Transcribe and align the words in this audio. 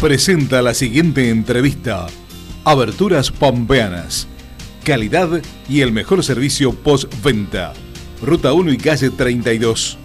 presenta 0.00 0.62
la 0.62 0.72
siguiente 0.72 1.28
entrevista. 1.28 2.06
Aberturas 2.64 3.30
Pampeanas. 3.30 4.26
Calidad 4.82 5.28
y 5.68 5.82
el 5.82 5.92
mejor 5.92 6.24
servicio 6.24 6.72
postventa. 6.72 7.74
Ruta 8.22 8.54
1 8.54 8.72
y 8.72 8.78
calle 8.78 9.10
32. 9.10 9.98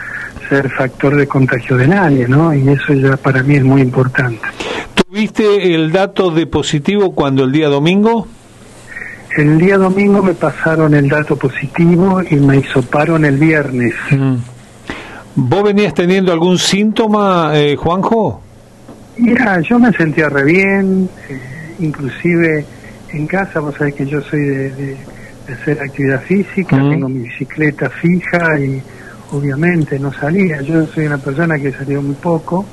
ser 0.51 0.69
factor 0.69 1.17
de 1.17 1.27
contagio 1.27 1.77
de 1.79 1.89
nadie, 1.89 2.29
¿no? 2.29 2.53
Y 2.53 2.69
eso 2.69 2.93
ya 2.93 3.17
para 3.17 3.43
mí 3.43 3.55
es 3.55 3.65
muy 3.65 3.81
importante. 3.81 4.41
¿Tuviste 5.09 5.75
el 5.75 5.91
dato 5.93 6.31
de 6.31 6.47
positivo 6.47 7.15
cuando 7.15 7.45
el 7.45 7.53
día 7.53 7.69
domingo? 7.69 8.27
El 9.39 9.59
día 9.59 9.79
domingo 9.79 10.23
me 10.23 10.35
pasaron 10.35 10.93
el 10.95 11.09
dato 11.09 11.37
positivo 11.37 12.21
y 12.29 12.35
me 12.37 12.59
hisoparon 12.59 13.25
el 13.25 13.39
viernes. 13.39 13.95
Mm. 14.11 14.35
¿Vos 15.37 15.63
venías 15.63 15.95
teniendo 15.95 16.33
algún 16.33 16.59
síntoma, 16.59 17.53
eh, 17.55 17.77
Juanjo? 17.77 18.43
Mira, 19.17 19.61
yo 19.61 19.79
me 19.79 19.93
sentía 19.93 20.29
re 20.29 20.45
bien, 20.45 21.09
eh, 21.29 21.41
inclusive 21.79 22.67
en 23.13 23.27
casa, 23.27 23.61
vos 23.61 23.75
sabés 23.79 23.95
que 23.95 24.07
yo 24.07 24.21
soy 24.23 24.41
de, 24.41 24.71
de, 24.71 24.97
de 25.47 25.53
hacer 25.55 25.81
actividad 25.81 26.21
física, 26.23 26.77
Mm. 26.77 26.91
tengo 26.91 27.09
mi 27.09 27.21
bicicleta 27.23 27.89
fija 27.89 28.59
y 28.59 28.83
obviamente 29.33 29.99
no 29.99 30.13
salía. 30.13 30.61
Yo 30.63 30.87
soy 30.87 31.07
una 31.07 31.19
persona 31.19 31.59
que 31.59 31.73
salió 31.73 32.03
muy 32.03 32.15
poco. 32.15 32.65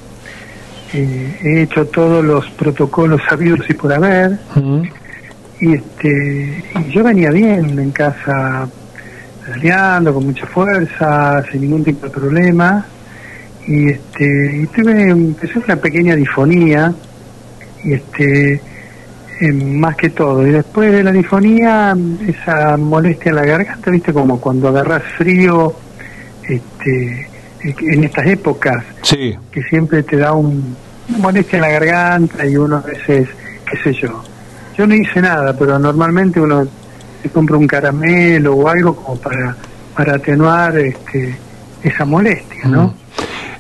Eh, 0.94 1.40
he 1.44 1.62
hecho 1.64 1.86
todos 1.88 2.24
los 2.24 2.50
protocolos 2.52 3.22
sabidos 3.28 3.70
y 3.70 3.74
por 3.74 3.94
haber. 3.94 4.40
Y, 5.60 5.74
este, 5.74 6.64
y 6.80 6.92
yo 6.92 7.04
venía 7.04 7.32
bien 7.32 7.78
en 7.80 7.92
casa, 7.92 8.68
peleando 9.46 10.14
con 10.14 10.26
mucha 10.26 10.46
fuerza, 10.46 11.44
sin 11.52 11.62
ningún 11.62 11.84
tipo 11.84 12.06
de 12.06 12.12
problema. 12.12 12.86
Y, 13.68 13.90
este, 13.90 14.62
y 14.62 14.68
tuve, 14.68 15.10
empecé 15.10 15.60
una 15.60 15.76
pequeña 15.76 16.16
difonía, 16.16 16.94
y 17.84 17.94
este, 17.94 18.62
eh, 19.42 19.52
más 19.52 19.96
que 19.98 20.10
todo. 20.10 20.48
Y 20.48 20.52
después 20.52 20.92
de 20.92 21.04
la 21.04 21.12
difonía, 21.12 21.96
esa 22.26 22.78
molestia 22.78 23.30
en 23.32 23.36
la 23.36 23.46
garganta, 23.46 23.92
viste, 23.92 24.14
como 24.14 24.40
cuando 24.40 24.70
agarras 24.70 25.04
frío, 25.18 25.76
este, 26.48 27.28
en 27.64 28.04
estas 28.04 28.26
épocas, 28.28 28.84
Sí. 29.02 29.36
que 29.52 29.62
siempre 29.64 30.04
te 30.04 30.18
da 30.18 30.34
un, 30.34 30.76
una 31.10 31.18
molestia 31.18 31.58
en 31.58 31.62
la 31.62 31.70
garganta 31.70 32.46
y 32.46 32.56
uno 32.58 32.78
a 32.78 32.82
veces, 32.82 33.28
qué 33.70 33.78
sé 33.84 33.94
yo. 33.94 34.24
Yo 34.78 34.86
no 34.86 34.94
hice 34.96 35.22
nada, 35.22 35.58
pero 35.58 35.80
normalmente 35.80 36.40
uno 36.40 36.68
se 37.24 37.30
compra 37.30 37.58
un 37.58 37.68
caramelo 37.68 38.54
o 38.56 38.68
algo 38.70 38.96
como 38.96 39.20
para, 39.20 39.56
para 39.96 40.16
atenuar 40.16 40.78
este, 40.78 41.36
esa 41.84 42.06
molestia, 42.06 42.66
¿no? 42.66 42.94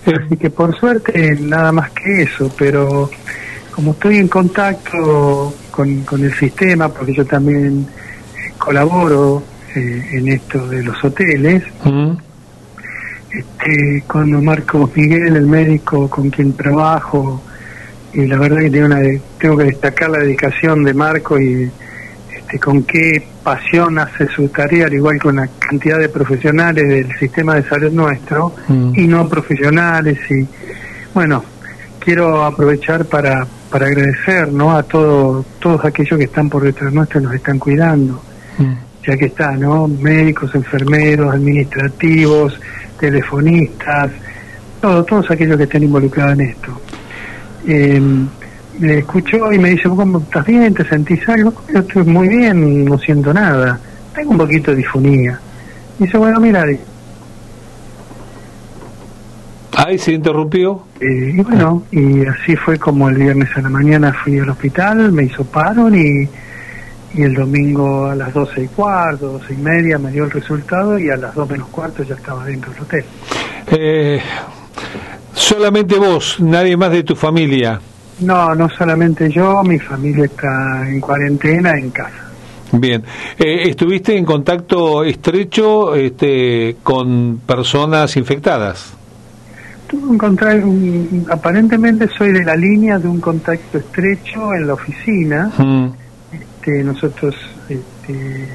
Eh, 0.05 0.13
Así 0.25 0.37
que 0.37 0.49
por 0.49 0.77
suerte 0.79 1.35
nada 1.41 1.71
más 1.71 1.91
que 1.91 2.21
eso, 2.23 2.51
pero 2.57 3.09
como 3.73 3.91
estoy 3.91 4.17
en 4.17 4.27
contacto 4.27 5.53
con, 5.71 6.01
con 6.01 6.23
el 6.23 6.33
sistema, 6.33 6.87
porque 6.89 7.13
yo 7.13 7.25
también 7.25 7.85
eh, 8.35 8.53
colaboro 8.57 9.43
eh, 9.75 10.05
en 10.13 10.27
esto 10.29 10.67
de 10.67 10.83
los 10.83 11.03
hoteles, 11.03 11.63
mm. 11.83 12.11
Este, 13.37 14.03
con 14.07 14.43
Marcos 14.43 14.89
Miguel, 14.95 15.35
el 15.35 15.45
médico 15.47 16.09
con 16.09 16.29
quien 16.29 16.53
trabajo, 16.53 17.41
y 18.13 18.25
la 18.25 18.37
verdad 18.37 18.59
que 18.61 18.69
tengo, 18.71 18.85
una, 18.87 18.99
tengo 19.39 19.57
que 19.57 19.65
destacar 19.65 20.09
la 20.09 20.19
dedicación 20.19 20.83
de 20.83 20.93
Marco 20.93 21.39
y 21.39 21.69
este, 22.35 22.59
con 22.59 22.83
qué 22.83 23.27
pasión 23.43 23.99
hace 23.99 24.27
su 24.27 24.47
tarea, 24.49 24.87
al 24.87 24.93
igual 24.93 25.19
que 25.19 25.27
una 25.27 25.47
cantidad 25.59 25.99
de 25.99 26.09
profesionales 26.09 26.87
del 26.87 27.17
sistema 27.19 27.55
de 27.55 27.63
salud 27.63 27.91
nuestro 27.91 28.53
Mm. 28.67 28.93
y 28.95 29.07
no 29.07 29.27
profesionales. 29.27 30.17
y 30.29 30.47
Bueno, 31.13 31.43
quiero 31.99 32.43
aprovechar 32.45 33.05
para, 33.05 33.45
para 33.69 33.87
agradecer 33.87 34.51
¿no? 34.51 34.75
a 34.75 34.83
todo, 34.83 35.45
todos 35.59 35.83
aquellos 35.85 36.17
que 36.17 36.25
están 36.25 36.49
por 36.49 36.63
detrás 36.63 36.91
nuestro 36.93 37.19
y 37.19 37.23
nos 37.23 37.33
están 37.35 37.59
cuidando 37.59 38.21
Mm. 38.59 38.73
Ya 39.05 39.17
que 39.17 39.25
está, 39.25 39.51
¿no? 39.53 39.87
Médicos, 39.87 40.53
enfermeros, 40.55 41.33
administrativos, 41.33 42.59
telefonistas, 42.99 44.11
todo, 44.81 45.03
todos 45.03 45.31
aquellos 45.31 45.57
que 45.57 45.63
estén 45.63 45.83
involucrados 45.83 46.33
en 46.33 46.41
esto. 46.41 46.81
Eh, 47.67 48.01
me 48.79 48.99
escuchó 48.99 49.51
y 49.51 49.59
me 49.59 49.71
dice, 49.71 49.89
¿cómo 49.89 50.19
estás 50.19 50.45
bien? 50.45 50.73
¿Te 50.73 50.83
sentís 50.85 51.27
algo? 51.27 51.53
Yo 51.73 51.79
estoy 51.79 52.03
muy 52.03 52.27
bien, 52.27 52.85
no 52.85 52.97
siento 52.97 53.33
nada. 53.33 53.79
Tengo 54.13 54.31
un 54.31 54.37
poquito 54.37 54.71
de 54.71 54.77
difonía. 54.77 55.39
Dice, 55.97 56.17
bueno, 56.17 56.39
mira, 56.39 56.69
eh, 56.69 56.79
Ahí 59.77 59.97
se 59.99 60.13
interrumpió. 60.13 60.83
y 60.99 61.39
bueno, 61.41 61.83
y 61.91 62.25
así 62.25 62.55
fue 62.55 62.79
como 62.79 63.09
el 63.09 63.15
viernes 63.15 63.49
a 63.55 63.61
la 63.61 63.69
mañana 63.69 64.11
fui 64.11 64.39
al 64.39 64.49
hospital, 64.49 65.11
me 65.11 65.25
hizo 65.25 65.43
paro 65.45 65.95
y, 65.95 66.27
y 67.13 67.23
el 67.23 67.33
domingo 67.33 68.05
a 68.07 68.15
las 68.15 68.33
doce 68.33 68.63
y 68.63 68.67
cuarto, 68.67 69.33
doce 69.33 69.53
y 69.53 69.57
media 69.57 69.97
me 69.97 70.11
dio 70.11 70.25
el 70.25 70.31
resultado 70.31 70.99
y 70.99 71.09
a 71.09 71.17
las 71.17 71.33
dos 71.33 71.49
menos 71.49 71.67
cuarto 71.69 72.03
ya 72.03 72.15
estaba 72.15 72.45
dentro 72.45 72.71
del 72.73 72.81
hotel. 72.83 73.05
Eh, 73.71 74.19
solamente 75.33 75.95
vos, 75.97 76.39
nadie 76.39 76.75
más 76.77 76.91
de 76.91 77.03
tu 77.03 77.15
familia. 77.15 77.79
No, 78.19 78.55
no 78.55 78.69
solamente 78.69 79.29
yo, 79.29 79.63
mi 79.63 79.79
familia 79.79 80.25
está 80.25 80.87
en 80.89 80.99
cuarentena 80.99 81.71
en 81.77 81.91
casa. 81.91 82.25
Bien. 82.71 83.03
Eh, 83.37 83.69
¿Estuviste 83.69 84.17
en 84.17 84.25
contacto 84.25 85.03
estrecho 85.03 85.95
este, 85.95 86.77
con 86.83 87.39
personas 87.45 88.17
infectadas? 88.17 88.93
Tuve 89.87 90.05
un 90.07 90.17
contra- 90.17 90.55
un- 90.55 91.25
aparentemente 91.31 92.09
soy 92.17 92.33
de 92.33 92.43
la 92.43 92.55
línea 92.57 92.99
de 92.99 93.07
un 93.07 93.21
contacto 93.21 93.77
estrecho 93.77 94.53
en 94.53 94.67
la 94.67 94.73
oficina. 94.73 95.49
Mm. 95.57 95.87
Este, 96.59 96.83
nosotros, 96.83 97.35
este, 97.69 98.47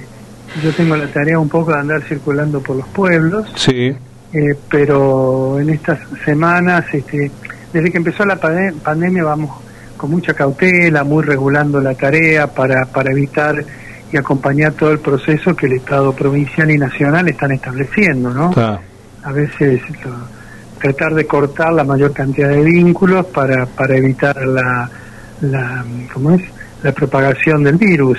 yo 0.62 0.72
tengo 0.74 0.96
la 0.96 1.06
tarea 1.06 1.38
un 1.38 1.48
poco 1.48 1.72
de 1.72 1.78
andar 1.78 2.02
circulando 2.02 2.60
por 2.60 2.76
los 2.76 2.86
pueblos. 2.88 3.50
Sí. 3.56 3.94
Eh, 4.34 4.54
pero 4.70 5.60
en 5.60 5.70
estas 5.70 5.98
semanas, 6.24 6.84
este, 6.92 7.30
desde 7.72 7.90
que 7.90 7.98
empezó 7.98 8.24
la 8.24 8.38
pande- 8.40 8.74
pandemia, 8.82 9.24
vamos 9.24 9.50
con 9.96 10.10
mucha 10.10 10.34
cautela, 10.34 11.04
muy 11.04 11.22
regulando 11.22 11.80
la 11.80 11.94
tarea 11.94 12.46
para, 12.48 12.86
para 12.86 13.12
evitar 13.12 13.64
y 14.12 14.16
acompañar 14.16 14.72
todo 14.72 14.90
el 14.90 14.98
proceso 14.98 15.54
que 15.54 15.66
el 15.66 15.74
Estado 15.74 16.12
provincial 16.14 16.70
y 16.70 16.76
nacional 16.78 17.28
están 17.28 17.52
estableciendo, 17.52 18.30
¿no? 18.30 18.50
A 19.24 19.32
veces 19.32 19.80
lo- 20.04 20.42
tratar 20.80 21.14
de 21.14 21.24
cortar 21.26 21.72
la 21.72 21.84
mayor 21.84 22.12
cantidad 22.12 22.48
de 22.48 22.60
vínculos 22.62 23.26
para, 23.26 23.66
para 23.66 23.96
evitar 23.96 24.36
la, 24.44 24.90
la, 25.42 25.84
¿cómo 26.12 26.32
es? 26.32 26.42
La 26.82 26.92
propagación 26.92 27.64
del 27.64 27.76
virus 27.76 28.18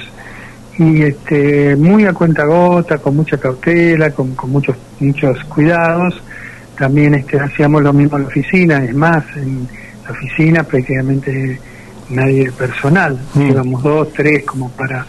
y 0.78 1.04
este 1.04 1.76
muy 1.76 2.06
a 2.06 2.14
cuenta 2.14 2.46
gota, 2.46 2.98
con 2.98 3.16
mucha 3.16 3.38
cautela, 3.38 4.10
con, 4.12 4.34
con 4.36 4.50
muchos 4.52 4.76
muchos 5.00 5.44
cuidados. 5.46 6.22
También 6.78 7.14
este 7.14 7.40
hacíamos 7.40 7.84
lo 7.84 7.94
mismo 7.94 8.18
en 8.18 8.24
la 8.24 8.30
oficina, 8.30 8.84
es 8.84 8.96
más, 8.96 9.24
en 9.36 9.68
la 10.06 10.12
oficina 10.12 10.64
prácticamente 10.64 11.60
nadie 12.10 12.46
del 12.46 12.54
personal, 12.54 13.20
Mm. 13.36 13.50
íbamos 13.50 13.84
dos, 13.84 14.12
tres 14.14 14.44
como 14.44 14.70
para 14.72 15.06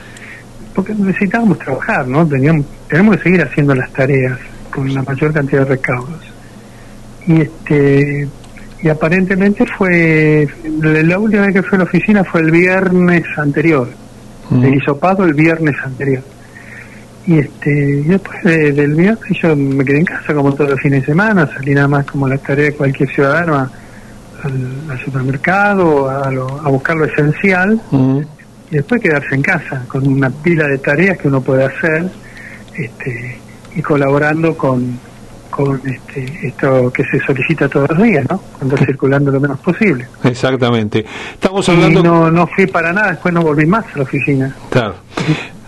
porque 0.75 0.93
necesitábamos 0.93 1.59
trabajar, 1.61 2.07
¿no? 2.09 2.27
Teníamos, 2.27 2.67
tenemos 2.89 3.17
que 3.17 3.23
seguir 3.23 3.43
haciendo 3.43 3.75
las 3.75 3.93
tareas 3.93 4.39
con 4.71 4.93
la 4.93 5.03
mayor 5.03 5.33
cantidad 5.33 5.61
de 5.61 5.69
recaudos. 5.77 6.21
Y 7.27 7.43
este 7.43 8.29
y 8.85 8.89
aparentemente 8.91 9.65
fue 9.79 10.47
la 10.81 11.19
última 11.19 11.47
vez 11.47 11.55
que 11.55 11.63
fue 11.63 11.77
a 11.77 11.79
la 11.79 11.85
oficina 11.85 12.23
fue 12.23 12.43
el 12.43 12.51
viernes 12.51 13.25
anterior 13.37 13.89
Mm. 14.51 14.63
el 14.63 14.75
hisopado 14.75 15.25
el 15.25 15.33
viernes 15.33 15.75
anterior. 15.83 16.23
Y 17.27 17.39
este 17.39 17.71
y 17.71 18.03
después 18.03 18.45
de- 18.45 18.73
del 18.73 18.95
viernes 18.95 19.39
yo 19.43 19.57
me 19.57 19.83
quedé 19.87 20.01
en 20.01 20.05
casa 20.05 20.35
como 20.35 20.53
todos 20.53 20.71
los 20.73 20.81
fines 20.81 21.01
de 21.01 21.07
semana, 21.07 21.49
salí 21.57 21.73
nada 21.75 21.89
más 21.89 22.05
como 22.05 22.29
la 22.29 22.37
tarea 22.37 22.67
de 22.67 22.73
cualquier 22.75 23.09
ciudadano 23.09 23.55
a- 23.57 23.71
al, 24.45 24.91
al 24.91 24.99
supermercado, 25.03 26.11
a, 26.11 26.31
lo- 26.31 26.61
a 26.63 26.69
buscar 26.69 26.95
lo 26.97 27.07
esencial 27.07 27.81
Mm. 27.91 28.19
y 28.71 28.75
después 28.77 29.01
quedarse 29.01 29.35
en 29.35 29.41
casa 29.43 29.83
con 29.89 30.07
una 30.07 30.29
pila 30.29 30.69
de 30.69 30.77
tareas 30.77 31.17
que 31.17 31.29
uno 31.29 31.41
puede 31.41 31.65
hacer 31.65 32.11
este, 32.77 33.39
y 33.77 33.81
colaborando 33.81 34.55
con, 34.59 34.99
con 35.55 35.81
este, 35.85 36.49
esto 36.49 36.93
que 36.93 37.05
se 37.05 37.21
solicita 37.21 37.69
todos 37.69 37.89
los 37.91 38.03
días, 38.03 38.27
¿no? 38.29 38.41
Andar 38.61 38.85
circulando 38.85 39.31
lo 39.31 39.41
menos 39.41 39.61
posible. 39.61 40.07
Exactamente. 40.25 41.05
Estamos 41.33 41.67
Y 41.69 41.71
hablando. 41.71 42.03
no, 42.03 42.31
no 42.31 42.47
fui 42.49 42.67
para 42.67 42.93
nada, 42.93 43.13
después 43.13 43.33
no 43.33 43.43
volví 43.43 43.65
más 43.67 43.85
a 43.95 43.99
la 43.99 44.03
oficina. 44.03 44.55
Claro. 44.71 44.95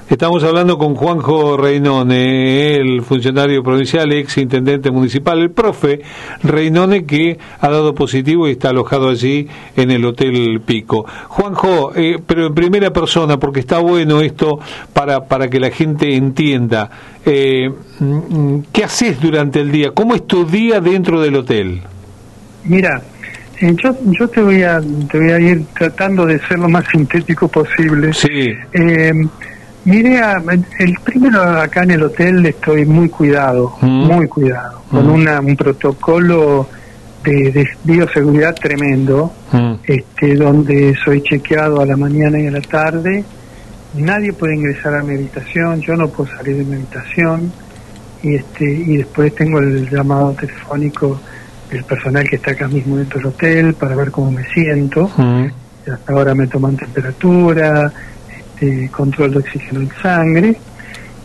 Estamos 0.09 0.45
hablando 0.45 0.79
con 0.79 0.95
Juanjo 0.95 1.57
Reinone, 1.57 2.77
el 2.77 3.03
funcionario 3.03 3.65
provincial, 3.65 4.13
ex 4.13 4.39
intendente 4.39 4.93
municipal, 4.93 5.41
el 5.41 5.51
profe 5.51 6.01
Reinone, 6.45 7.05
que 7.05 7.37
ha 7.59 7.69
dado 7.69 7.93
positivo 7.93 8.47
y 8.47 8.53
está 8.53 8.69
alojado 8.69 9.09
allí 9.09 9.49
en 9.77 9.91
el 9.91 10.05
Hotel 10.05 10.61
Pico. 10.65 11.05
Juanjo, 11.27 11.93
eh, 11.97 12.21
pero 12.25 12.47
en 12.47 12.55
primera 12.55 12.93
persona, 12.93 13.41
porque 13.41 13.59
está 13.59 13.79
bueno 13.79 14.21
esto 14.21 14.61
para, 14.93 15.25
para 15.27 15.51
que 15.51 15.59
la 15.59 15.71
gente 15.71 16.15
entienda. 16.15 16.89
Eh, 17.25 17.69
mm, 17.99 18.59
¿Qué 18.73 18.85
haces 18.85 19.21
durante 19.21 19.59
el 19.59 19.73
día? 19.73 19.91
¿Cómo 19.91 20.15
es 20.15 20.25
tu 20.25 20.47
día 20.47 20.81
dentro 20.81 21.21
del 21.21 21.35
hotel? 21.35 21.83
Mira, 22.63 23.03
eh, 23.61 23.75
yo, 23.83 23.97
yo 24.05 24.29
te 24.29 24.41
voy 24.41 24.63
a 24.63 24.81
te 25.11 25.19
voy 25.19 25.31
a 25.33 25.41
ir 25.41 25.65
tratando 25.77 26.27
de 26.27 26.39
ser 26.47 26.61
lo 26.61 26.69
más 26.69 26.85
sintético 26.93 27.49
posible. 27.49 28.13
Sí. 28.13 28.53
Eh, 28.73 29.13
Mire, 29.87 30.21
el 30.81 30.95
primero 31.05 31.41
acá 31.61 31.85
en 31.85 31.93
el 31.93 32.03
hotel 32.03 32.45
estoy 32.45 32.85
muy 32.85 33.09
cuidado, 33.09 33.77
Mm. 33.81 33.87
muy 34.07 34.27
cuidado, 34.27 34.83
con 34.91 35.07
Mm. 35.07 35.13
una, 35.13 35.41
un 35.41 35.57
protocolo 35.57 36.69
de, 37.23 37.53
de 37.53 37.69
bioseguridad 37.85 38.55
tremendo, 38.57 39.33
Mm. 39.53 39.75
este, 39.85 40.35
donde 40.35 40.95
soy 41.05 41.23
chequeado 41.23 41.81
a 41.81 41.87
la 41.87 41.97
mañana 41.97 42.39
y 42.41 42.49
a 42.49 42.51
la 42.51 42.61
tarde. 42.63 43.25
Nadie 43.95 44.33
puede 44.33 44.57
ingresar 44.57 44.95
a 44.97 45.03
mi 45.05 45.15
habitación, 45.15 45.81
yo 45.83 45.95
no 45.95 46.09
puedo 46.09 46.31
salir 46.37 46.57
de 46.57 46.65
mi 46.65 46.75
habitación. 46.75 47.53
Y, 48.25 48.35
este, 48.35 48.65
y 48.65 48.97
después 48.97 49.33
tengo 49.37 49.61
el 49.61 49.89
llamado 49.89 50.33
telefónico 50.33 51.21
del 51.71 51.85
personal 51.85 52.29
que 52.29 52.37
está 52.37 52.51
acá 52.53 52.67
mismo 52.67 52.97
dentro 52.97 53.21
del 53.21 53.29
hotel 53.29 53.75
para 53.75 53.95
ver 53.95 54.11
cómo 54.11 54.33
me 54.33 54.43
siento 54.53 55.09
hasta 55.93 56.13
ahora 56.13 56.35
me 56.35 56.49
toman 56.49 56.77
temperatura, 56.77 57.93
este, 58.61 58.89
control 58.91 59.33
de 59.33 59.39
oxígeno 59.39 59.81
en 59.81 59.91
sangre. 60.03 60.57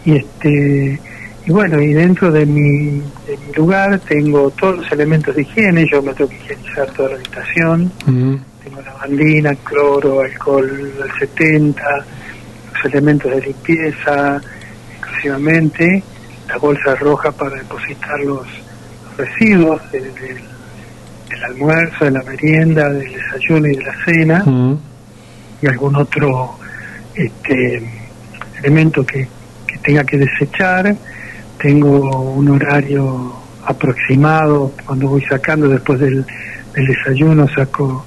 Y 0.06 0.18
este 0.18 1.00
y 1.46 1.52
bueno 1.52 1.82
y 1.82 1.94
dentro 1.94 2.32
de 2.32 2.46
mi, 2.46 3.00
de 3.26 3.38
mi 3.48 3.54
lugar 3.56 4.00
tengo 4.08 4.52
todos 4.52 4.78
los 4.78 4.92
elementos 4.92 5.36
de 5.36 5.42
higiene, 5.42 5.88
yo 5.92 6.02
me 6.02 6.14
tengo 6.14 6.30
que 6.30 6.36
higienizar 6.38 6.92
toda 6.92 7.10
la 7.10 7.16
habitación, 7.16 7.92
Mm. 8.06 8.36
tengo 8.64 8.82
lavandina, 8.82 9.56
cloro, 9.64 10.22
alcohol 10.22 10.92
al 11.02 11.20
70, 11.20 11.82
los 12.74 12.86
elementos 12.94 13.32
de 13.32 13.42
limpieza 13.42 14.40
exclusivamente, 15.00 16.04
la 16.48 16.58
bolsa 16.58 16.96
roja 16.96 17.32
para 17.32 17.56
depositar 17.58 18.20
los, 18.20 18.46
los 18.46 19.18
residuos 19.18 19.82
del, 19.92 20.14
del- 20.16 20.42
del 21.30 21.44
almuerzo, 21.46 22.06
de 22.06 22.12
la 22.12 22.24
merienda, 22.24 22.90
del 22.90 23.14
desayuno 23.14 23.68
y 23.68 23.76
de 23.78 23.84
la 23.84 23.96
cena. 24.06 24.44
Y 25.62 25.68
algún 25.68 25.96
otro 25.96 26.56
este, 27.16 27.84
elemento 28.60 29.06
que, 29.06 29.28
que 29.68 29.78
tenga 29.80 30.04
que 30.04 30.18
desechar. 30.18 30.96
Tengo 31.58 32.32
un 32.32 32.50
horario 32.50 33.34
aproximado 33.66 34.74
cuando 34.86 35.10
voy 35.10 35.22
sacando 35.24 35.68
después 35.70 36.00
del, 36.00 36.26
del 36.74 36.88
desayuno 36.88 37.48
saco 37.48 38.06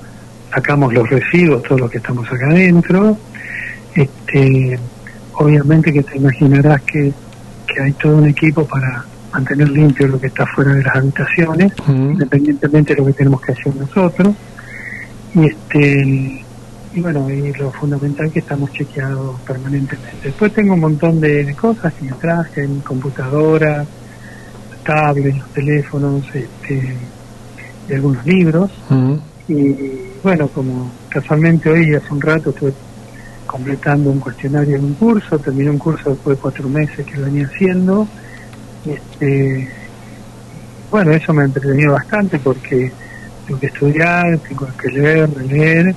sacamos 0.53 0.93
los 0.93 1.09
residuos 1.09 1.63
todos 1.63 1.81
los 1.81 1.91
que 1.91 1.99
estamos 1.99 2.27
acá 2.27 2.49
adentro 2.49 3.17
este 3.95 4.79
obviamente 5.35 5.93
que 5.93 6.03
te 6.03 6.17
imaginarás 6.17 6.83
que, 6.83 7.13
que 7.73 7.81
hay 7.81 7.93
todo 7.93 8.17
un 8.17 8.27
equipo 8.27 8.67
para 8.67 9.05
mantener 9.35 9.69
limpio 9.69 10.07
lo 10.07 10.21
que 10.21 10.29
está 10.29 10.47
fuera 10.47 10.73
de 10.75 10.83
las 10.83 10.95
habitaciones 10.95 11.73
independientemente 11.89 12.95
de 12.95 13.01
lo 13.01 13.07
que 13.07 13.13
tenemos 13.15 13.41
que 13.41 13.53
hacer 13.53 13.75
nosotros. 13.75 14.35
Y 15.35 15.47
este 15.47 16.44
y 16.95 17.01
bueno, 17.01 17.29
y 17.29 17.53
lo 17.55 17.73
fundamental 17.73 18.31
que 18.31 18.39
estamos 18.39 18.73
chequeados 18.73 19.41
permanentemente. 19.41 20.17
Después 20.23 20.53
tengo 20.53 20.75
un 20.75 20.81
montón 20.81 21.21
de, 21.21 21.45
de 21.45 21.55
cosas 21.55 21.93
que 21.95 22.05
me 22.05 22.13
traje, 22.13 22.69
mi 22.69 22.81
computadora, 22.81 23.85
tablets, 24.85 25.39
los 25.39 25.49
teléfonos, 25.51 26.25
este, 26.35 26.97
y 27.89 27.93
algunos 27.93 28.25
libros. 28.25 28.71
Y 29.49 29.75
bueno, 30.23 30.49
como 30.49 30.91
casualmente 31.09 31.69
hoy 31.69 31.95
hace 31.95 32.13
un 32.13 32.21
rato 32.21 32.51
estuve 32.51 32.73
completando 33.47 34.11
un 34.11 34.21
cuestionario 34.21 34.77
en 34.77 34.85
un 34.85 34.95
curso, 34.95 35.39
terminé 35.39 35.71
un 35.71 35.79
curso 35.79 36.11
después 36.11 36.37
de 36.37 36.43
cuatro 36.43 36.69
meses 36.69 37.05
que 37.05 37.17
lo 37.17 37.27
venía 37.27 37.47
haciendo. 37.47 38.07
Este, 38.87 39.69
bueno, 40.91 41.11
eso 41.11 41.33
me 41.33 41.43
ha 41.43 41.47
entretenido 41.47 41.93
bastante 41.93 42.39
porque 42.39 42.93
tengo 43.47 43.59
que 43.59 43.67
estudiar, 43.67 44.39
tengo 44.49 44.69
que 44.81 44.89
leer, 44.91 45.29
releer. 45.35 45.95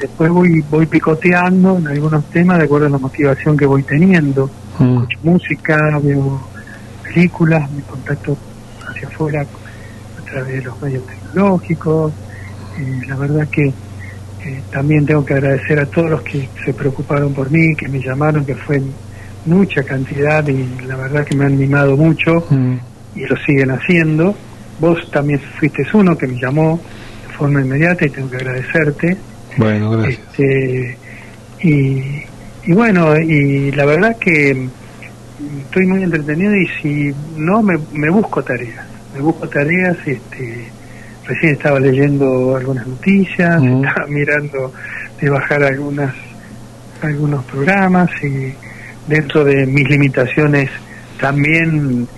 Después 0.00 0.30
voy, 0.30 0.62
voy 0.70 0.86
picoteando 0.86 1.78
en 1.78 1.86
algunos 1.88 2.24
temas 2.30 2.58
de 2.58 2.64
acuerdo 2.64 2.86
a 2.86 2.90
la 2.90 2.98
motivación 2.98 3.56
que 3.56 3.66
voy 3.66 3.82
teniendo. 3.82 4.50
Mm. 4.78 4.98
Escucho 4.98 5.18
música, 5.22 5.98
veo 6.02 6.40
películas, 7.02 7.70
me 7.72 7.82
contacto 7.82 8.36
hacia 8.86 9.08
afuera 9.08 9.42
a 9.42 10.30
través 10.30 10.56
de 10.56 10.62
los 10.62 10.82
medios 10.82 11.02
tecnológicos. 11.06 12.12
Eh, 12.78 13.00
la 13.08 13.16
verdad 13.16 13.48
que 13.48 13.66
eh, 13.68 14.62
también 14.70 15.06
tengo 15.06 15.24
que 15.24 15.34
agradecer 15.34 15.80
a 15.80 15.86
todos 15.86 16.10
los 16.10 16.22
que 16.22 16.48
se 16.64 16.74
preocuparon 16.74 17.32
por 17.32 17.50
mí, 17.50 17.74
que 17.74 17.88
me 17.88 18.00
llamaron, 18.00 18.44
que 18.44 18.54
fue 18.54 18.82
mucha 19.46 19.82
cantidad 19.82 20.46
y 20.48 20.68
la 20.86 20.96
verdad 20.96 21.24
que 21.24 21.34
me 21.36 21.46
han 21.46 21.52
animado 21.54 21.96
mucho 21.96 22.44
Mm. 22.50 22.74
y 23.14 23.20
lo 23.26 23.36
siguen 23.38 23.70
haciendo. 23.70 24.34
Vos 24.78 25.10
también 25.10 25.40
fuiste 25.58 25.86
uno 25.94 26.18
que 26.18 26.26
me 26.26 26.38
llamó 26.38 26.78
de 27.26 27.32
forma 27.32 27.62
inmediata 27.62 28.06
y 28.06 28.10
tengo 28.10 28.28
que 28.28 28.36
agradecerte. 28.36 29.16
Bueno, 29.56 29.90
gracias. 29.92 30.20
Este, 30.30 30.98
y, 31.62 32.22
y 32.64 32.72
bueno, 32.72 33.16
y 33.18 33.72
la 33.72 33.84
verdad 33.84 34.16
que 34.18 34.68
estoy 35.64 35.86
muy 35.86 36.02
entretenido 36.02 36.54
y 36.54 36.66
si 36.80 37.14
no, 37.36 37.62
me, 37.62 37.78
me 37.92 38.10
busco 38.10 38.42
tareas. 38.42 38.86
Me 39.14 39.20
busco 39.20 39.48
tareas, 39.48 39.96
este, 40.06 40.68
recién 41.26 41.52
estaba 41.52 41.80
leyendo 41.80 42.56
algunas 42.56 42.86
noticias, 42.86 43.62
estaba 43.62 44.06
mirando 44.08 44.72
de 45.20 45.30
bajar 45.30 45.62
algunas 45.62 46.14
algunos 47.02 47.44
programas 47.44 48.10
y 48.22 48.52
dentro 49.06 49.44
de 49.44 49.66
mis 49.66 49.88
limitaciones 49.88 50.70
también 51.20 52.08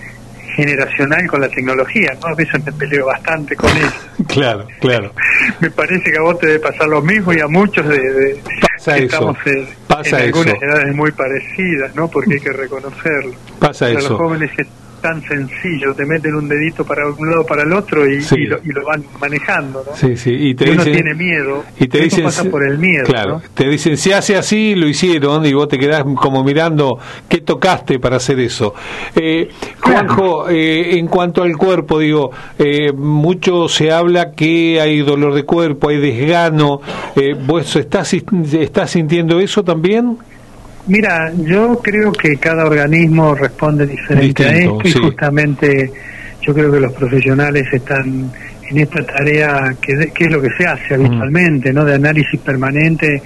generacional 0.62 1.24
con 1.28 1.40
la 1.40 1.48
tecnología, 1.48 2.10
¿no? 2.20 2.28
A 2.28 2.34
veces 2.34 2.64
me 2.66 2.72
peleo 2.72 3.06
bastante 3.06 3.54
con 3.56 3.70
eso. 3.70 3.94
Claro, 4.26 4.66
claro. 4.80 5.12
Me 5.60 5.70
parece 5.70 6.10
que 6.10 6.18
a 6.18 6.22
vos 6.22 6.38
te 6.40 6.48
debe 6.48 6.58
pasar 6.58 6.88
lo 6.88 7.00
mismo 7.00 7.32
y 7.32 7.40
a 7.40 7.46
muchos 7.46 7.86
de, 7.88 7.96
de- 7.98 8.42
Pasa 8.76 8.94
que 8.96 9.04
eso, 9.04 9.14
estamos 9.14 9.36
en, 9.46 9.68
pasa 9.86 10.18
en 10.18 10.24
algunas 10.26 10.54
eso. 10.54 10.64
edades 10.64 10.94
muy 10.94 11.12
parecidas, 11.12 11.94
¿no? 11.94 12.08
Porque 12.08 12.34
hay 12.34 12.40
que 12.40 12.52
reconocerlo. 12.52 13.32
Pasa 13.60 13.86
Para 13.86 13.98
eso. 14.00 14.08
los 14.10 14.18
jóvenes 14.18 14.50
es 14.58 14.66
tan 15.00 15.22
sencillo, 15.22 15.94
te 15.94 16.04
meten 16.06 16.34
un 16.34 16.48
dedito 16.48 16.84
para 16.84 17.06
un 17.08 17.30
lado 17.30 17.44
para 17.46 17.62
el 17.62 17.72
otro 17.72 18.08
y, 18.08 18.22
Sí. 18.22 18.36
y 18.38 18.46
lo, 18.46 18.58
y 18.64 18.68
lo 18.68 18.84
van 18.84 19.04
manejando, 19.20 19.82
¿no? 19.86 19.96
Sí, 19.96 20.16
sí. 20.16 20.30
Y 20.32 20.54
te 20.54 20.66
Y 20.66 20.70
uno 20.70 20.84
dicen, 20.84 21.02
tiene 21.02 21.14
miedo. 21.14 21.64
y 21.78 21.88
te 21.88 22.00
dicen, 22.00 22.24
pasa 22.24 22.44
por 22.44 22.66
el 22.66 22.78
miedo, 22.78 23.04
Claro, 23.04 23.34
¿no? 23.34 23.42
te 23.54 23.68
dicen, 23.68 23.96
se 23.96 24.14
hace 24.14 24.36
así, 24.36 24.74
lo 24.74 24.86
hicieron, 24.88 25.44
y 25.46 25.52
vos 25.52 25.68
te 25.68 25.78
quedás 25.78 26.04
como 26.16 26.42
mirando 26.44 26.98
qué 27.28 27.40
tocaste 27.40 27.98
para 27.98 28.16
hacer 28.16 28.38
eso. 28.40 28.74
Eh, 29.14 29.48
Juanjo, 29.80 30.48
eh, 30.48 30.98
en 30.98 31.06
cuanto 31.06 31.42
al 31.42 31.56
cuerpo, 31.56 31.98
digo, 31.98 32.30
eh, 32.58 32.92
mucho 32.92 33.68
se 33.68 33.90
habla 33.92 34.32
que 34.32 34.80
hay 34.80 35.00
dolor 35.00 35.34
de 35.34 35.44
cuerpo, 35.44 35.88
hay 35.90 35.98
desgano. 35.98 36.80
Eh, 37.16 37.34
¿Vos 37.38 37.74
estás, 37.76 38.12
estás 38.14 38.90
sintiendo 38.90 39.40
eso 39.40 39.62
también? 39.64 40.18
Mira, 40.88 41.32
yo 41.36 41.78
creo 41.80 42.12
que 42.12 42.36
cada 42.38 42.64
organismo 42.64 43.34
responde 43.34 43.86
diferente 43.86 44.42
Distinto, 44.44 44.74
a 44.74 44.76
esto 44.78 44.88
y 44.88 44.92
sí. 44.92 44.98
justamente 45.00 45.92
yo 46.42 46.54
creo 46.54 46.72
que 46.72 46.80
los 46.80 46.92
profesionales 46.94 47.66
están 47.72 48.32
en 48.70 48.78
esta 48.78 49.04
tarea 49.04 49.74
que, 49.80 50.10
que 50.14 50.24
es 50.24 50.30
lo 50.32 50.40
que 50.42 50.48
se 50.56 50.66
hace 50.66 50.96
Mm. 50.96 51.00
habitualmente, 51.06 51.72
¿no? 51.72 51.84
De 51.84 51.94
análisis 51.94 52.40
permanente 52.40 53.22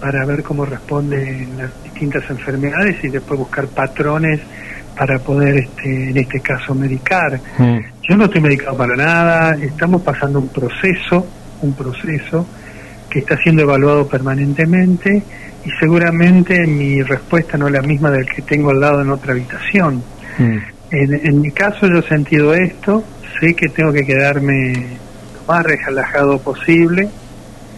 para 0.00 0.24
ver 0.24 0.42
cómo 0.42 0.64
responden 0.64 1.48
las 1.58 1.70
distintas 1.84 2.22
enfermedades 2.30 2.96
y 3.04 3.08
después 3.08 3.38
buscar 3.38 3.66
patrones 3.68 4.40
para 4.96 5.18
poder, 5.18 5.56
este, 5.58 6.10
en 6.10 6.16
este 6.16 6.40
caso, 6.40 6.74
medicar. 6.74 7.40
Mm. 7.58 7.78
Yo 8.08 8.16
no 8.16 8.24
estoy 8.24 8.40
medicado 8.40 8.76
para 8.76 8.96
nada, 8.96 9.56
estamos 9.60 10.02
pasando 10.02 10.38
un 10.40 10.48
proceso, 10.48 11.26
un 11.62 11.74
proceso 11.74 12.46
que 13.10 13.18
está 13.18 13.36
siendo 13.38 13.62
evaluado 13.62 14.06
permanentemente 14.08 15.22
y 15.64 15.70
seguramente 15.78 16.66
mi 16.66 17.02
respuesta 17.02 17.58
no 17.58 17.66
es 17.66 17.72
la 17.74 17.82
misma 17.82 18.10
del 18.10 18.26
que 18.26 18.42
tengo 18.42 18.70
al 18.70 18.80
lado 18.80 19.02
en 19.02 19.10
otra 19.10 19.32
habitación. 19.32 20.02
Mm. 20.38 20.58
En, 20.92 21.26
en 21.26 21.40
mi 21.40 21.50
caso 21.50 21.86
yo 21.86 21.98
he 21.98 22.08
sentido 22.08 22.54
esto, 22.54 23.04
sé 23.40 23.54
que 23.54 23.68
tengo 23.68 23.92
que 23.92 24.04
quedarme 24.06 24.72
lo 25.34 25.52
más 25.52 25.64
relajado 25.64 26.38
posible, 26.38 27.08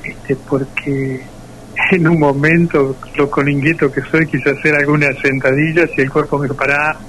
este, 0.05 0.37
porque 0.37 1.21
en 1.93 2.09
un 2.09 2.19
momento, 2.19 2.97
lo 3.17 3.31
con 3.31 3.49
inquieto 3.49 3.91
que 3.91 4.03
soy, 4.03 4.27
quise 4.27 4.51
hacer 4.51 4.75
algunas 4.75 5.17
sentadillas 5.19 5.91
y 5.97 6.03
el 6.03 6.11
cuerpo 6.11 6.39
me 6.39 6.45
dijo, 6.45 6.57
pará, 6.57 6.97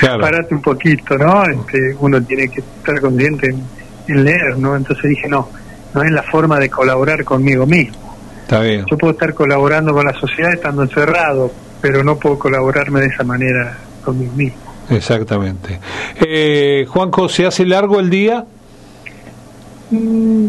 Claro. 0.00 0.20
parate 0.20 0.54
un 0.54 0.60
poquito, 0.60 1.16
¿no? 1.16 1.44
Este, 1.44 1.94
uno 2.00 2.20
tiene 2.22 2.48
que 2.48 2.60
estar 2.60 3.00
consciente 3.00 3.48
en, 3.50 3.62
en 4.08 4.24
leer, 4.24 4.58
¿no? 4.58 4.76
Entonces 4.76 5.08
dije, 5.08 5.28
no, 5.28 5.48
no 5.94 6.02
es 6.02 6.10
la 6.10 6.22
forma 6.22 6.58
de 6.58 6.68
colaborar 6.68 7.24
conmigo 7.24 7.66
mismo. 7.66 8.16
Está 8.42 8.60
bien. 8.60 8.84
Yo 8.90 8.98
puedo 8.98 9.12
estar 9.12 9.32
colaborando 9.32 9.92
con 9.92 10.04
la 10.04 10.12
sociedad 10.14 10.52
estando 10.52 10.82
encerrado, 10.82 11.50
pero 11.80 12.02
no 12.04 12.16
puedo 12.16 12.38
colaborarme 12.38 13.00
de 13.00 13.06
esa 13.06 13.24
manera 13.24 13.78
conmigo 14.04 14.32
mismo. 14.34 14.58
Exactamente. 14.90 15.80
Eh, 16.16 16.84
Juanjo, 16.86 17.28
¿se 17.28 17.46
hace 17.46 17.64
largo 17.64 18.00
el 18.00 18.10
día? 18.10 18.44
Mm, 19.90 20.46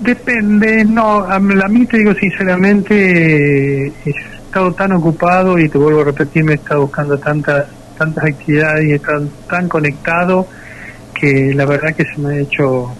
depende, 0.00 0.84
no, 0.84 1.24
a 1.24 1.38
mí 1.38 1.86
te 1.86 1.98
digo 1.98 2.14
sinceramente, 2.14 3.86
he 3.86 4.10
estado 4.10 4.72
tan 4.72 4.92
ocupado 4.92 5.58
y 5.58 5.68
te 5.68 5.76
vuelvo 5.76 6.00
a 6.00 6.04
repetir, 6.04 6.44
me 6.44 6.52
he 6.52 6.56
estado 6.56 6.82
buscando 6.82 7.18
tantas 7.18 7.66
tantas 7.96 8.24
actividades 8.24 8.84
y 8.84 8.92
he 8.92 8.96
estado 8.96 9.26
tan 9.48 9.68
conectado 9.68 10.46
que 11.14 11.52
la 11.54 11.64
verdad 11.64 11.94
que 11.94 12.04
se 12.04 12.20
me 12.20 12.34
ha 12.34 12.38
hecho, 12.40 12.92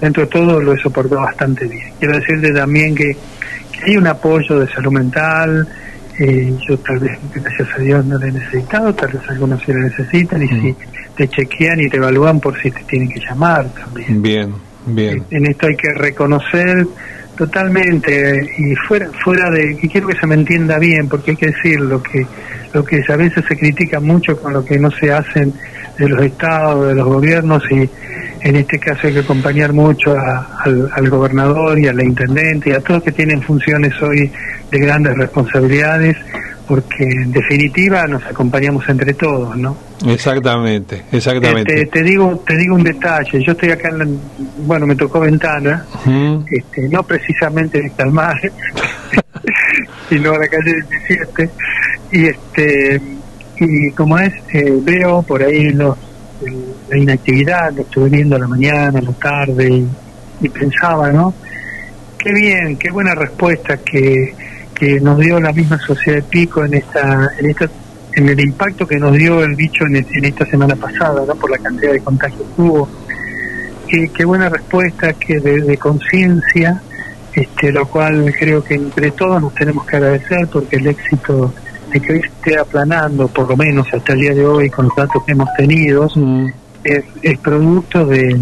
dentro 0.00 0.24
de 0.24 0.28
todo 0.28 0.60
lo 0.60 0.72
he 0.72 0.78
soportado 0.80 1.22
bastante 1.22 1.66
bien. 1.66 1.92
Quiero 1.98 2.18
decirte 2.18 2.52
también 2.52 2.94
que, 2.94 3.16
hay 3.82 3.96
un 3.96 4.06
apoyo 4.06 4.60
de 4.60 4.68
salud 4.68 4.92
mental, 4.92 5.66
eh, 6.18 6.54
yo 6.68 6.76
tal 6.78 6.98
vez, 6.98 7.18
gracias 7.32 7.68
a 7.74 7.80
Dios, 7.80 8.04
no 8.04 8.18
lo 8.18 8.26
he 8.26 8.32
necesitado, 8.32 8.94
tal 8.94 9.12
vez 9.12 9.22
algunos 9.28 9.62
sí 9.62 9.72
lo 9.72 9.78
necesitan 9.78 10.42
y 10.42 10.46
mm. 10.46 10.60
si 10.60 10.76
te 11.16 11.28
chequean 11.28 11.80
y 11.80 11.88
te 11.88 11.96
evalúan 11.96 12.40
por 12.40 12.60
si 12.60 12.70
te 12.70 12.82
tienen 12.84 13.08
que 13.08 13.20
llamar 13.20 13.70
también. 13.72 14.20
Bien, 14.20 14.52
bien. 14.84 15.24
En 15.30 15.46
esto 15.46 15.66
hay 15.66 15.76
que 15.76 15.94
reconocer 15.94 16.86
totalmente 17.40 18.50
y 18.58 18.74
fuera 18.86 19.08
fuera 19.24 19.48
de 19.50 19.74
que 19.74 19.88
quiero 19.88 20.08
que 20.08 20.18
se 20.20 20.26
me 20.26 20.34
entienda 20.34 20.78
bien 20.78 21.08
porque 21.08 21.30
hay 21.30 21.36
que 21.38 21.46
decir 21.46 21.80
lo 21.80 22.02
que 22.02 22.26
lo 22.74 22.84
que 22.84 23.02
a 23.08 23.16
veces 23.16 23.42
se 23.48 23.56
critica 23.56 23.98
mucho 23.98 24.36
con 24.36 24.52
lo 24.52 24.62
que 24.62 24.78
no 24.78 24.90
se 24.90 25.10
hacen 25.10 25.54
de 25.98 26.06
los 26.06 26.22
estados 26.22 26.88
de 26.88 26.94
los 26.96 27.06
gobiernos 27.06 27.62
y 27.70 27.88
en 28.42 28.56
este 28.56 28.78
caso 28.78 29.06
hay 29.06 29.14
que 29.14 29.20
acompañar 29.20 29.72
mucho 29.72 30.14
al, 30.18 30.90
al, 30.92 31.08
gobernador 31.08 31.78
y 31.78 31.88
al 31.88 32.02
intendente 32.02 32.68
y 32.68 32.72
a 32.74 32.80
todos 32.80 33.02
que 33.04 33.12
tienen 33.12 33.40
funciones 33.40 33.94
hoy 34.02 34.30
de 34.70 34.78
grandes 34.78 35.16
responsabilidades 35.16 36.18
porque 36.70 37.02
en 37.02 37.32
definitiva 37.32 38.06
nos 38.06 38.24
acompañamos 38.24 38.88
entre 38.88 39.12
todos, 39.14 39.56
¿no? 39.56 39.76
Exactamente, 40.06 41.02
exactamente. 41.10 41.82
Este, 41.82 41.86
te 41.98 42.04
digo, 42.04 42.44
te 42.46 42.56
digo 42.56 42.76
un 42.76 42.84
detalle. 42.84 43.42
Yo 43.42 43.50
estoy 43.50 43.72
acá, 43.72 43.88
en 43.88 44.20
bueno, 44.58 44.86
me 44.86 44.94
tocó 44.94 45.18
ventana, 45.18 45.84
este, 46.48 46.88
no 46.88 47.02
precisamente 47.02 47.80
en 47.80 47.90
Calmar, 47.90 48.40
sino 50.08 50.32
en 50.32 50.40
la 50.40 50.46
calle 50.46 50.74
17, 51.08 51.50
y 52.12 52.26
este, 52.26 53.02
y 53.58 53.90
como 53.90 54.16
es, 54.20 54.32
eh, 54.52 54.72
veo 54.80 55.22
por 55.22 55.42
ahí 55.42 55.70
los, 55.70 55.98
la 56.88 56.96
inactividad, 56.96 57.72
lo 57.72 57.82
estuve 57.82 58.10
viendo 58.10 58.36
a 58.36 58.38
la 58.38 58.46
mañana, 58.46 59.00
a 59.00 59.02
la 59.02 59.12
tarde, 59.14 59.82
y 60.40 60.48
pensaba, 60.48 61.10
¿no? 61.10 61.34
Qué 62.16 62.32
bien, 62.32 62.76
qué 62.76 62.92
buena 62.92 63.16
respuesta 63.16 63.78
que 63.78 64.50
que 64.80 64.98
nos 64.98 65.18
dio 65.18 65.38
la 65.38 65.52
misma 65.52 65.78
sociedad 65.78 66.16
de 66.16 66.22
Pico 66.22 66.64
en 66.64 66.72
esta, 66.72 67.28
en 67.38 67.50
esta, 67.50 67.68
en 68.14 68.28
el 68.30 68.40
impacto 68.40 68.86
que 68.86 68.96
nos 68.96 69.12
dio 69.12 69.44
el 69.44 69.54
bicho 69.54 69.84
en, 69.84 70.24
esta 70.24 70.46
semana 70.46 70.74
pasada, 70.74 71.22
¿no? 71.26 71.34
por 71.34 71.50
la 71.50 71.58
cantidad 71.58 71.92
de 71.92 72.00
contagios 72.00 72.40
que 72.56 72.62
hubo. 72.62 72.88
Qué, 73.86 74.24
buena 74.24 74.48
respuesta, 74.48 75.12
que 75.12 75.38
de, 75.38 75.76
conciencia, 75.76 76.80
este, 77.34 77.72
lo 77.72 77.86
cual 77.88 78.32
creo 78.38 78.64
que 78.64 78.74
entre 78.74 79.10
todos 79.10 79.42
nos 79.42 79.54
tenemos 79.54 79.84
que 79.84 79.96
agradecer 79.96 80.48
porque 80.50 80.76
el 80.76 80.86
éxito 80.86 81.52
de 81.92 82.00
que 82.00 82.12
hoy 82.14 82.20
esté 82.20 82.58
aplanando, 82.58 83.28
por 83.28 83.50
lo 83.50 83.56
menos 83.58 83.86
hasta 83.92 84.14
el 84.14 84.20
día 84.20 84.34
de 84.34 84.46
hoy, 84.46 84.70
con 84.70 84.86
los 84.86 84.96
datos 84.96 85.22
que 85.24 85.32
hemos 85.32 85.48
tenido, 85.58 86.08
mm. 86.14 86.46
es, 86.84 87.04
es 87.20 87.38
producto 87.40 88.06
de, 88.06 88.40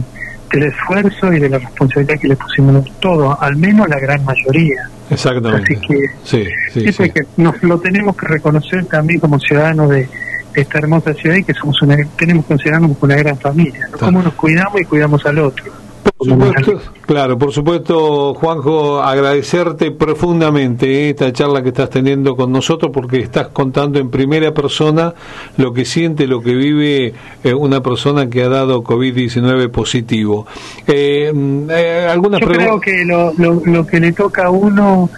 del 0.51 0.65
esfuerzo 0.65 1.33
y 1.33 1.41
de 1.41 1.49
la 1.49 1.59
responsabilidad 1.59 2.19
que 2.21 2.29
le 2.29 2.37
pusimos 2.37 2.85
todos, 3.01 3.37
al 3.41 3.57
menos 3.57 3.89
la 3.89 3.99
gran 3.99 4.25
mayoría. 4.25 4.89
Exactamente. 5.11 5.75
Así 5.75 5.87
que, 5.87 6.93
sí, 6.93 7.11
que 7.11 7.21
nos 7.37 7.63
lo 7.63 7.79
tenemos 7.79 8.17
que 8.17 8.27
reconocer 8.27 8.87
también 8.87 9.21
como 9.21 9.39
ciudadanos 9.39 9.91
de, 9.91 10.09
esta 10.55 10.79
hermosa 10.79 11.15
ciudad 11.15 11.37
y 11.37 11.45
que 11.45 11.55
somos 11.55 11.81
una, 11.83 11.97
tenemos 12.17 12.45
que 12.45 12.49
considerarnos 12.49 12.97
como 12.99 13.13
una 13.13 13.23
gran 13.23 13.39
familia, 13.39 13.89
¿no? 13.93 13.99
Cómo 13.99 14.23
nos 14.23 14.35
cuidamos 14.35 14.81
y 14.81 14.85
cuidamos 14.85 15.25
al 15.25 15.39
otro. 15.39 15.73
Por 16.17 16.29
supuesto, 16.29 16.81
claro, 17.07 17.39
por 17.39 17.53
supuesto, 17.53 18.35
Juanjo, 18.35 19.03
agradecerte 19.03 19.91
profundamente 19.91 21.11
esta 21.11 21.33
charla 21.33 21.63
que 21.63 21.69
estás 21.69 21.91
teniendo 21.91 22.37
con 22.37 22.53
nosotros 22.53 22.91
porque 22.93 23.21
estás 23.21 23.49
contando 23.49 23.99
en 23.99 24.11
primera 24.11 24.53
persona 24.53 25.15
lo 25.57 25.73
que 25.73 25.85
siente, 25.85 26.27
lo 26.27 26.41
que 26.41 26.55
vive 26.55 27.15
eh, 27.45 27.55
una 27.55 27.83
persona 27.83 28.29
que 28.29 28.43
ha 28.43 28.49
dado 28.49 28.83
COVID-19 28.83 29.71
positivo. 29.71 30.47
Eh, 30.87 31.33
mm, 31.35 31.71
eh 31.71 32.15
Yo 32.17 32.49
creo 32.49 32.81
que 32.81 33.05
lo, 33.05 33.33
lo, 33.37 33.87
que 33.87 34.01
le 34.01 34.13
toca 34.13 34.47
a 34.47 34.51
uno 34.51 35.11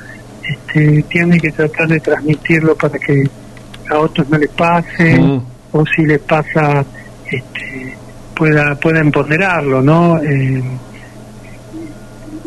este, 0.42 1.04
tiene 1.09 1.38
que 1.38 1.52
tratar 1.52 1.88
de 1.88 2.00
transmitirlo 2.00 2.75
para 2.75 2.99
que 2.99 3.25
a 3.90 3.99
otros 3.99 4.28
no 4.28 4.38
les 4.38 4.50
pase 4.50 5.18
mm. 5.18 5.42
o 5.73 5.85
si 5.87 6.04
les 6.06 6.20
pasa 6.20 6.85
este, 7.30 7.97
pueda 8.40 8.75
puedan 8.76 9.12
ponderarlo, 9.12 9.82
¿no? 9.82 10.18
Eh, 10.23 10.62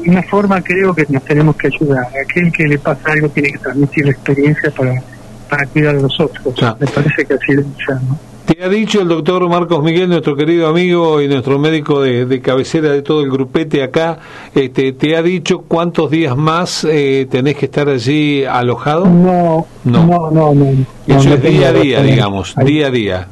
una 0.07 0.23
forma 0.23 0.59
creo 0.61 0.93
que 0.95 1.05
nos 1.07 1.23
tenemos 1.23 1.55
que 1.55 1.67
ayudar. 1.67 2.07
Aquel 2.25 2.51
que 2.51 2.67
le 2.67 2.79
pasa 2.79 3.11
algo 3.11 3.29
tiene 3.29 3.51
que 3.51 3.59
transmitir 3.59 4.05
la 4.05 4.11
experiencia 4.11 4.71
para, 4.71 5.01
para 5.47 5.67
cuidar 5.67 5.95
de 5.95 6.01
nosotros. 6.01 6.55
Me 6.79 6.87
parece 6.87 7.25
que 7.25 7.33
así 7.35 7.53
¿no? 7.53 8.19
Te 8.45 8.61
ha 8.61 8.67
dicho 8.67 9.01
el 9.01 9.07
doctor 9.07 9.47
Marcos 9.47 9.81
Miguel, 9.83 10.09
nuestro 10.09 10.35
querido 10.35 10.67
amigo 10.67 11.21
y 11.21 11.27
nuestro 11.27 11.59
médico 11.59 12.01
de, 12.01 12.41
cabecera 12.41 12.89
de 12.89 13.01
todo 13.03 13.21
el 13.21 13.29
grupete 13.29 13.83
acá, 13.83 14.19
este, 14.53 14.91
¿te 14.91 15.15
ha 15.15 15.21
dicho 15.21 15.59
cuántos 15.59 16.11
días 16.11 16.35
más 16.35 16.85
eh, 16.89 17.25
tenés 17.29 17.55
que 17.55 17.65
estar 17.65 17.87
allí 17.87 18.43
alojado? 18.43 19.05
No, 19.05 19.67
no, 19.85 20.31
no, 20.31 20.53
no. 20.53 20.85
Eso 21.07 21.35
es 21.35 21.41
día 21.41 21.69
a 21.69 21.73
día, 21.73 22.01
digamos, 22.01 22.55
día 22.65 22.87
a 22.87 22.89
día. 22.89 23.27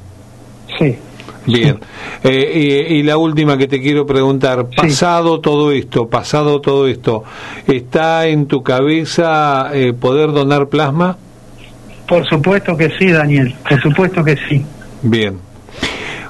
Sí. 0.80 0.96
Bien. 1.46 1.80
Eh, 2.24 2.88
y, 2.92 3.02
la 3.02 3.18
última 3.18 3.58
que 3.58 3.68
te 3.68 3.82
quiero 3.82 4.06
preguntar, 4.06 4.68
pasado 4.76 5.40
todo 5.40 5.72
esto, 5.72 6.08
pasado 6.08 6.62
todo 6.62 6.88
esto, 6.88 7.24
¿está 7.66 8.28
en 8.28 8.46
tu 8.46 8.62
cabeza 8.62 9.72
eh, 9.74 9.92
poder 9.94 10.34
donar 10.34 10.68
plasma? 10.68 11.18
Por 12.08 12.28
supuesto 12.28 12.78
que 12.78 12.92
sí, 13.00 13.10
Daniel, 13.10 13.56
por 13.68 13.82
supuesto 13.82 14.24
que 14.24 14.38
sí. 14.48 14.64
Bien. 15.02 15.51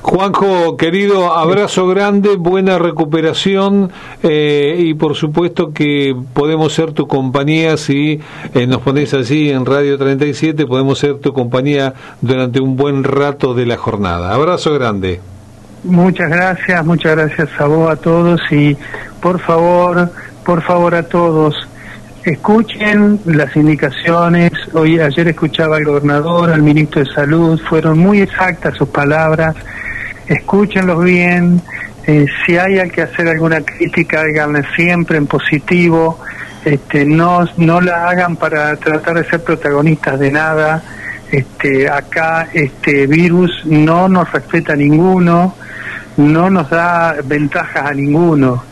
Juanjo, 0.01 0.77
querido, 0.77 1.31
abrazo 1.31 1.88
grande, 1.88 2.36
buena 2.36 2.79
recuperación 2.79 3.91
eh, 4.24 4.75
y 4.79 4.96
por 4.96 5.15
supuesto 5.15 5.74
que 5.74 6.15
podemos 6.34 6.74
ser 6.74 6.91
tu 6.91 7.08
compañía 7.08 7.77
si 7.77 8.20
eh, 8.55 8.65
nos 8.65 8.81
pones 8.81 9.13
allí 9.13 9.51
en 9.51 9.63
Radio 9.63 10.00
37, 10.00 10.65
podemos 10.65 10.98
ser 10.98 11.20
tu 11.20 11.34
compañía 11.34 11.93
durante 12.20 12.60
un 12.60 12.75
buen 12.75 13.03
rato 13.03 13.53
de 13.53 13.67
la 13.67 13.77
jornada. 13.77 14.34
Abrazo 14.34 14.74
grande. 14.74 15.22
Muchas 15.84 16.29
gracias, 16.29 16.84
muchas 16.84 17.15
gracias 17.15 17.50
a 17.60 17.65
vos, 17.65 17.91
a 17.91 17.96
todos 17.96 18.41
y 18.51 18.75
por 19.22 19.39
favor, 19.39 20.12
por 20.43 20.63
favor 20.63 20.96
a 20.96 21.03
todos, 21.03 21.55
escuchen 22.24 23.20
las 23.25 23.55
indicaciones. 23.55 24.51
Hoy 24.74 25.00
ayer 25.00 25.27
escuchaba 25.27 25.77
al 25.77 25.86
gobernador, 25.86 26.51
al 26.51 26.63
ministro 26.63 27.03
de 27.03 27.13
Salud, 27.13 27.62
fueron 27.70 28.00
muy 28.00 28.22
exactas 28.22 28.75
sus 28.75 28.89
palabras 28.89 29.55
escúchenlos 30.31 31.03
bien, 31.03 31.61
eh, 32.07 32.25
si 32.45 32.57
hay 32.57 32.89
que 32.89 33.01
hacer 33.03 33.27
alguna 33.27 33.61
crítica, 33.61 34.21
háganle 34.21 34.63
siempre 34.75 35.17
en 35.17 35.27
positivo, 35.27 36.19
este, 36.65 37.05
no, 37.05 37.45
no 37.57 37.81
la 37.81 38.09
hagan 38.09 38.35
para 38.35 38.75
tratar 38.77 39.15
de 39.15 39.29
ser 39.29 39.43
protagonistas 39.43 40.19
de 40.19 40.31
nada, 40.31 40.83
este, 41.31 41.89
acá 41.89 42.50
este 42.53 43.07
virus 43.07 43.51
no 43.65 44.07
nos 44.07 44.31
respeta 44.31 44.73
a 44.73 44.75
ninguno, 44.75 45.55
no 46.17 46.50
nos 46.50 46.69
da 46.69 47.15
ventajas 47.23 47.85
a 47.85 47.93
ninguno, 47.93 48.63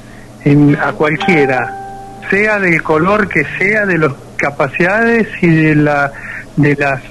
a 0.81 0.91
cualquiera, 0.93 2.19
sea 2.29 2.59
del 2.59 2.81
color 2.81 3.27
que 3.27 3.45
sea, 3.57 3.85
de 3.85 3.97
las 3.97 4.13
capacidades 4.37 5.27
y 5.41 5.47
de 5.47 5.75
la 5.75 6.11
de 6.55 6.75
las 6.75 7.01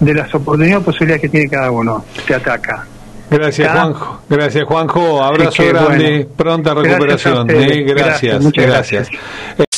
de 0.00 0.14
las 0.14 0.34
oportunidades 0.34 0.82
o 0.82 0.84
posibilidades 0.84 1.22
que 1.22 1.28
tiene 1.28 1.48
cada 1.48 1.70
uno, 1.70 2.04
te 2.26 2.34
ataca. 2.34 2.86
Gracias, 3.32 3.72
Juanjo. 3.72 4.20
Gracias, 4.28 4.64
Juanjo. 4.64 5.22
Abrazo 5.22 5.62
grande. 5.66 6.28
Pronta 6.36 6.74
recuperación. 6.74 7.46
Gracias, 7.46 8.52
gracias. 8.52 9.08
gracias. 9.08 9.71